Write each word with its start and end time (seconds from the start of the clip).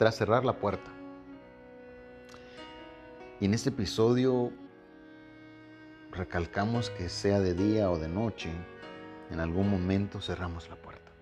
tras 0.00 0.16
cerrar 0.16 0.46
la 0.46 0.54
puerta. 0.54 0.90
Y 3.38 3.44
en 3.44 3.52
este 3.52 3.68
episodio 3.68 4.50
recalcamos 6.10 6.88
que 6.88 7.10
sea 7.10 7.38
de 7.38 7.52
día 7.52 7.90
o 7.90 7.98
de 7.98 8.08
noche, 8.08 8.48
en 9.30 9.40
algún 9.40 9.68
momento 9.68 10.22
cerramos 10.22 10.70
la 10.70 10.76
puerta. 10.76 11.12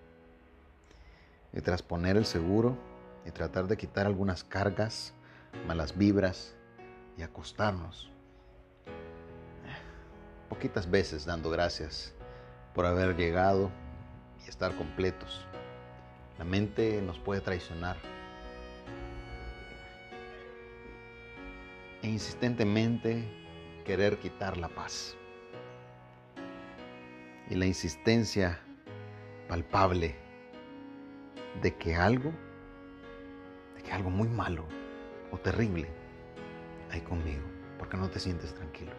Y 1.51 1.59
tras 1.59 1.81
poner 1.83 2.15
el 2.15 2.25
seguro 2.25 2.77
y 3.25 3.31
tratar 3.31 3.67
de 3.67 3.75
quitar 3.75 4.05
algunas 4.05 4.45
cargas, 4.45 5.13
malas 5.67 5.97
vibras 5.97 6.55
y 7.17 7.23
acostarnos, 7.23 8.09
poquitas 10.47 10.89
veces 10.89 11.25
dando 11.25 11.49
gracias 11.49 12.13
por 12.73 12.85
haber 12.85 13.17
llegado 13.17 13.71
y 14.45 14.47
estar 14.47 14.73
completos. 14.77 15.45
La 16.37 16.45
mente 16.45 17.01
nos 17.01 17.19
puede 17.19 17.41
traicionar 17.41 17.97
e 22.01 22.07
insistentemente 22.07 23.23
querer 23.85 24.17
quitar 24.19 24.57
la 24.57 24.69
paz. 24.69 25.15
Y 27.49 27.55
la 27.55 27.65
insistencia 27.65 28.59
palpable 29.47 30.15
de 31.61 31.75
que 31.75 31.95
algo, 31.95 32.31
de 33.75 33.81
que 33.81 33.91
algo 33.91 34.09
muy 34.09 34.27
malo 34.27 34.65
o 35.31 35.37
terrible 35.37 35.89
hay 36.91 37.01
conmigo, 37.01 37.43
porque 37.77 37.97
no 37.97 38.09
te 38.09 38.19
sientes 38.19 38.53
tranquilo. 38.53 38.91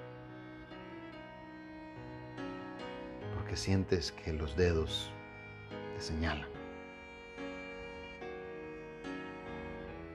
Porque 3.37 3.57
sientes 3.57 4.13
que 4.13 4.33
los 4.33 4.57
dedos 4.57 5.11
te 5.97 6.03
señalan. 6.03 6.49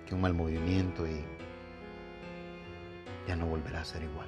Que 0.06 0.14
un 0.14 0.22
mal 0.22 0.34
movimiento 0.34 1.08
y 1.08 1.26
ya 3.28 3.36
no 3.36 3.46
volverá 3.46 3.82
a 3.82 3.86
ser 3.86 4.04
igual. 4.04 4.28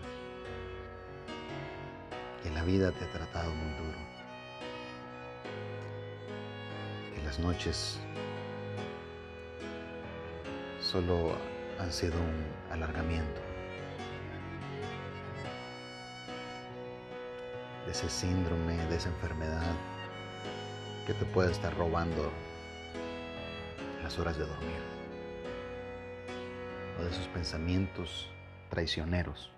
Que 2.43 2.49
la 2.51 2.63
vida 2.63 2.91
te 2.91 3.05
ha 3.05 3.11
tratado 3.11 3.51
muy 3.51 3.73
duro. 3.77 3.97
Que 7.15 7.21
las 7.23 7.39
noches 7.39 7.99
solo 10.81 11.35
han 11.79 11.91
sido 11.91 12.15
un 12.15 12.71
alargamiento 12.71 13.41
de 17.85 17.91
ese 17.91 18.09
síndrome, 18.09 18.75
de 18.87 18.95
esa 18.95 19.09
enfermedad 19.09 19.73
que 21.05 21.13
te 21.13 21.25
puede 21.25 21.51
estar 21.51 21.75
robando 21.77 22.31
las 24.03 24.17
horas 24.19 24.37
de 24.37 24.45
dormir 24.45 24.81
o 26.99 27.03
de 27.03 27.09
esos 27.09 27.27
pensamientos 27.27 28.29
traicioneros 28.69 29.51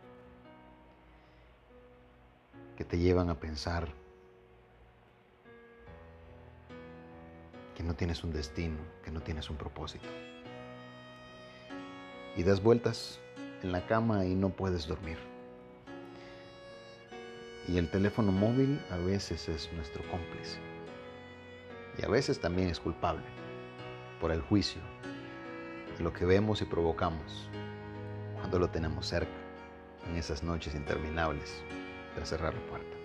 que 2.77 2.85
te 2.85 2.97
llevan 2.97 3.29
a 3.29 3.35
pensar 3.35 3.89
que 7.75 7.83
no 7.83 7.95
tienes 7.95 8.23
un 8.23 8.31
destino, 8.31 8.77
que 9.03 9.11
no 9.11 9.21
tienes 9.21 9.49
un 9.49 9.57
propósito. 9.57 10.07
Y 12.35 12.43
das 12.43 12.61
vueltas 12.61 13.19
en 13.63 13.71
la 13.71 13.85
cama 13.85 14.25
y 14.25 14.35
no 14.35 14.49
puedes 14.49 14.87
dormir. 14.87 15.17
Y 17.67 17.77
el 17.77 17.89
teléfono 17.91 18.31
móvil 18.31 18.81
a 18.91 18.97
veces 18.97 19.47
es 19.49 19.71
nuestro 19.73 20.01
cómplice. 20.09 20.59
Y 21.97 22.05
a 22.05 22.07
veces 22.07 22.39
también 22.39 22.69
es 22.69 22.79
culpable 22.79 23.25
por 24.19 24.31
el 24.31 24.41
juicio 24.41 24.81
de 25.97 26.03
lo 26.03 26.13
que 26.13 26.25
vemos 26.25 26.61
y 26.61 26.65
provocamos 26.65 27.49
cuando 28.39 28.59
lo 28.59 28.69
tenemos 28.69 29.07
cerca, 29.07 29.31
en 30.09 30.17
esas 30.17 30.43
noches 30.43 30.75
interminables 30.75 31.63
tras 32.15 32.29
cerrar 32.29 32.53
la 32.53 32.61
puerta. 32.61 32.97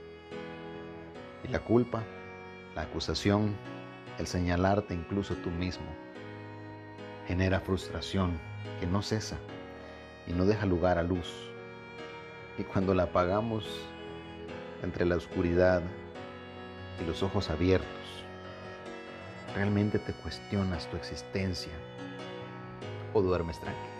Y 1.44 1.48
la 1.48 1.60
culpa, 1.60 2.02
la 2.74 2.82
acusación, 2.82 3.54
el 4.18 4.26
señalarte 4.26 4.94
incluso 4.94 5.34
tú 5.36 5.50
mismo, 5.50 5.86
genera 7.26 7.60
frustración 7.60 8.38
que 8.80 8.86
no 8.86 9.02
cesa 9.02 9.36
y 10.26 10.32
no 10.32 10.46
deja 10.46 10.66
lugar 10.66 10.98
a 10.98 11.02
luz. 11.02 11.32
Y 12.58 12.62
cuando 12.62 12.94
la 12.94 13.04
apagamos 13.04 13.64
entre 14.82 15.04
la 15.04 15.16
oscuridad 15.16 15.82
y 17.02 17.06
los 17.06 17.22
ojos 17.22 17.50
abiertos, 17.50 17.88
realmente 19.54 19.98
te 19.98 20.12
cuestionas 20.12 20.88
tu 20.88 20.96
existencia 20.96 21.72
o 23.12 23.22
duermes 23.22 23.60
tranquilo. 23.60 23.93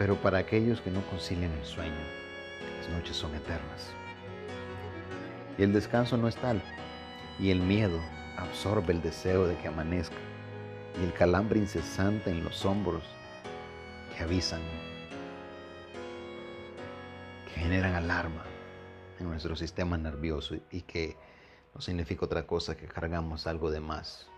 Pero 0.00 0.16
para 0.16 0.38
aquellos 0.38 0.80
que 0.80 0.90
no 0.90 1.02
concilian 1.10 1.52
el 1.52 1.64
sueño, 1.66 1.92
las 2.78 2.88
noches 2.88 3.14
son 3.14 3.34
eternas. 3.34 3.92
Y 5.58 5.62
el 5.62 5.74
descanso 5.74 6.16
no 6.16 6.26
es 6.26 6.36
tal. 6.36 6.62
Y 7.38 7.50
el 7.50 7.60
miedo 7.60 8.00
absorbe 8.38 8.94
el 8.94 9.02
deseo 9.02 9.46
de 9.46 9.58
que 9.58 9.68
amanezca. 9.68 10.16
Y 10.98 11.04
el 11.04 11.12
calambre 11.12 11.58
incesante 11.58 12.30
en 12.30 12.42
los 12.42 12.64
hombros 12.64 13.02
que 14.16 14.24
avisan, 14.24 14.62
que 17.44 17.60
generan 17.60 17.94
alarma 17.94 18.44
en 19.18 19.28
nuestro 19.28 19.54
sistema 19.54 19.98
nervioso 19.98 20.56
y 20.70 20.80
que 20.80 21.18
no 21.74 21.82
significa 21.82 22.24
otra 22.24 22.46
cosa 22.46 22.74
que 22.74 22.86
cargamos 22.86 23.46
algo 23.46 23.70
de 23.70 23.80
más, 23.80 24.30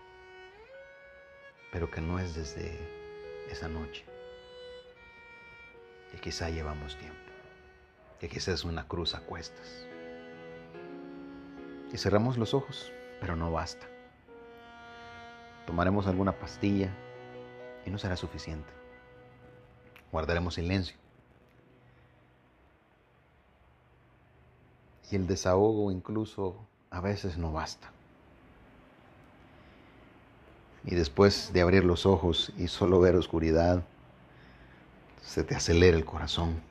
pero 1.71 1.89
que 1.89 2.01
no 2.01 2.19
es 2.19 2.35
desde 2.35 2.77
esa 3.49 3.69
noche 3.69 4.12
que 6.13 6.19
quizá 6.19 6.51
llevamos 6.51 6.95
tiempo, 6.95 7.17
que 8.19 8.29
quizá 8.29 8.51
es 8.51 8.63
una 8.63 8.87
cruz 8.87 9.15
a 9.15 9.21
cuestas. 9.21 9.87
Y 11.91 11.97
cerramos 11.97 12.37
los 12.37 12.53
ojos, 12.53 12.91
pero 13.19 13.35
no 13.35 13.51
basta. 13.51 13.87
Tomaremos 15.65 16.05
alguna 16.05 16.37
pastilla 16.37 16.89
y 17.83 17.89
no 17.89 17.97
será 17.97 18.15
suficiente. 18.15 18.69
Guardaremos 20.11 20.53
silencio. 20.53 20.95
Y 25.09 25.15
el 25.15 25.25
desahogo 25.25 25.89
incluso 25.89 26.55
a 26.91 27.01
veces 27.01 27.39
no 27.39 27.51
basta. 27.51 27.89
Y 30.85 30.93
después 30.93 31.51
de 31.53 31.61
abrir 31.61 31.83
los 31.85 32.05
ojos 32.05 32.53
y 32.55 32.67
solo 32.67 32.99
ver 32.99 33.15
oscuridad, 33.15 33.83
se 35.25 35.43
te 35.43 35.55
acelera 35.55 35.97
el 35.97 36.05
corazón 36.05 36.61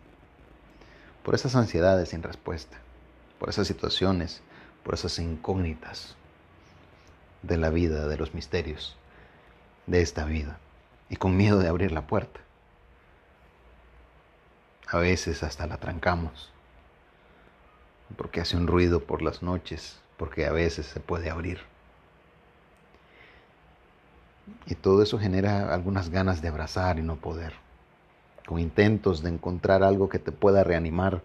por 1.22 1.34
esas 1.34 1.56
ansiedades 1.56 2.10
sin 2.10 2.22
respuesta, 2.22 2.78
por 3.38 3.48
esas 3.48 3.66
situaciones, 3.66 4.42
por 4.84 4.94
esas 4.94 5.18
incógnitas 5.18 6.16
de 7.42 7.56
la 7.56 7.70
vida, 7.70 8.06
de 8.06 8.16
los 8.16 8.34
misterios 8.34 8.96
de 9.86 10.00
esta 10.00 10.24
vida, 10.24 10.58
y 11.08 11.16
con 11.16 11.36
miedo 11.36 11.58
de 11.58 11.68
abrir 11.68 11.92
la 11.92 12.06
puerta. 12.06 12.40
A 14.86 14.98
veces 14.98 15.42
hasta 15.42 15.66
la 15.66 15.78
trancamos, 15.78 16.52
porque 18.16 18.40
hace 18.40 18.56
un 18.56 18.66
ruido 18.66 19.04
por 19.04 19.22
las 19.22 19.42
noches, 19.42 19.98
porque 20.16 20.46
a 20.46 20.52
veces 20.52 20.86
se 20.86 21.00
puede 21.00 21.30
abrir. 21.30 21.60
Y 24.66 24.74
todo 24.74 25.02
eso 25.02 25.18
genera 25.18 25.72
algunas 25.72 26.10
ganas 26.10 26.42
de 26.42 26.48
abrazar 26.48 26.98
y 26.98 27.02
no 27.02 27.16
poder 27.16 27.54
con 28.46 28.58
intentos 28.58 29.22
de 29.22 29.30
encontrar 29.30 29.82
algo 29.82 30.08
que 30.08 30.18
te 30.18 30.32
pueda 30.32 30.64
reanimar 30.64 31.22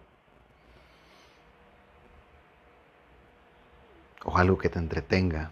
o 4.24 4.36
algo 4.36 4.58
que 4.58 4.68
te 4.68 4.78
entretenga 4.78 5.50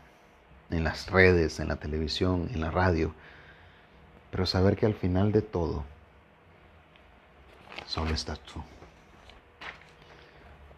en 0.70 0.84
las 0.84 1.10
redes, 1.10 1.60
en 1.60 1.68
la 1.68 1.76
televisión, 1.76 2.50
en 2.52 2.60
la 2.60 2.70
radio, 2.70 3.14
pero 4.30 4.46
saber 4.46 4.76
que 4.76 4.86
al 4.86 4.94
final 4.94 5.32
de 5.32 5.42
todo 5.42 5.84
solo 7.86 8.12
estás 8.12 8.40
tú. 8.40 8.62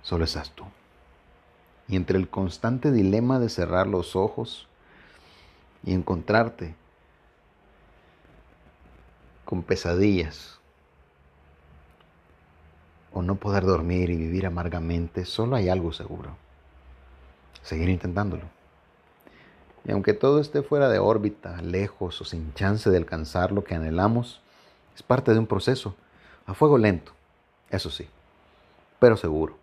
Solo 0.03 0.25
estás 0.25 0.51
tú. 0.53 0.65
Y 1.87 1.97
entre 1.97 2.19
el 2.19 2.29
constante 2.29 2.93
dilema 2.93 3.39
de 3.39 3.49
cerrar 3.49 3.87
los 3.87 4.15
ojos 4.15 4.69
y 5.85 5.93
encontrarte 5.93 6.75
con 9.45 9.63
pesadillas, 9.63 10.58
o 13.19 13.23
no 13.23 13.35
poder 13.35 13.65
dormir 13.65 14.11
y 14.11 14.17
vivir 14.17 14.47
amargamente, 14.47 15.25
solo 15.25 15.57
hay 15.57 15.69
algo 15.69 15.93
seguro. 15.93 16.37
Seguir 17.63 17.89
intentándolo. 17.89 18.45
Y 19.85 19.91
aunque 19.91 20.15
todo 20.15 20.41
esté 20.41 20.63
fuera 20.63 20.89
de 20.89 21.01
órbita, 21.01 21.61
lejos 21.61 22.21
o 22.21 22.25
sin 22.25 22.55
chance 22.55 22.89
de 22.91 22.97
alcanzar 22.97 23.51
lo 23.51 23.65
que 23.65 23.75
anhelamos, 23.75 24.41
es 24.95 25.03
parte 25.03 25.33
de 25.33 25.39
un 25.41 25.49
proceso, 25.49 25.97
a 26.47 26.55
fuego 26.55 26.79
lento, 26.79 27.13
eso 27.71 27.91
sí, 27.91 28.07
pero 29.01 29.17
seguro, 29.17 29.57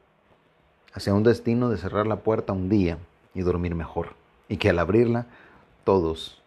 hacia 0.93 1.13
un 1.13 1.23
destino 1.23 1.69
de 1.69 1.77
cerrar 1.77 2.07
la 2.07 2.17
puerta 2.17 2.51
un 2.51 2.67
día 2.67 2.97
y 3.33 3.41
dormir 3.41 3.73
mejor, 3.73 4.15
y 4.49 4.57
que 4.57 4.69
al 4.69 4.79
abrirla 4.79 5.27
todos 5.85 6.41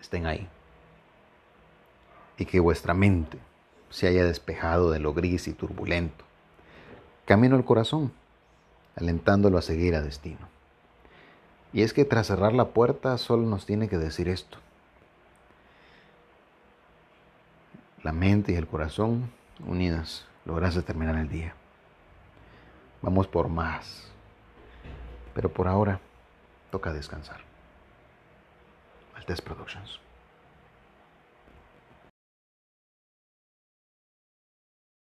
estén 0.00 0.26
ahí, 0.26 0.48
y 2.36 2.46
que 2.46 2.58
vuestra 2.58 2.94
mente 2.94 3.38
se 3.90 4.08
haya 4.08 4.24
despejado 4.24 4.90
de 4.90 4.98
lo 4.98 5.14
gris 5.14 5.46
y 5.46 5.52
turbulento. 5.52 6.31
Camino 7.24 7.56
al 7.56 7.64
corazón, 7.64 8.12
alentándolo 8.96 9.58
a 9.58 9.62
seguir 9.62 9.94
a 9.94 10.02
destino. 10.02 10.48
Y 11.72 11.82
es 11.82 11.92
que 11.92 12.04
tras 12.04 12.26
cerrar 12.26 12.52
la 12.52 12.68
puerta 12.68 13.16
solo 13.16 13.46
nos 13.46 13.64
tiene 13.64 13.88
que 13.88 13.98
decir 13.98 14.28
esto. 14.28 14.58
La 18.02 18.12
mente 18.12 18.52
y 18.52 18.56
el 18.56 18.66
corazón 18.66 19.30
unidas 19.66 20.26
logras 20.44 20.82
terminar 20.84 21.16
el 21.16 21.28
día. 21.28 21.54
Vamos 23.00 23.26
por 23.28 23.48
más. 23.48 24.08
Pero 25.34 25.52
por 25.52 25.68
ahora 25.68 26.00
toca 26.70 26.92
descansar. 26.92 27.40
Altes 29.14 29.40
Productions. 29.40 30.00